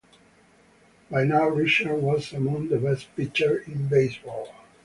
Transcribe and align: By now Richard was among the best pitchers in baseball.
By 1.11 1.25
now 1.25 1.47
Richard 1.49 1.97
was 2.01 2.33
among 2.33 2.69
the 2.69 2.79
best 2.79 3.15
pitchers 3.15 3.67
in 3.67 3.85
baseball. 3.87 4.49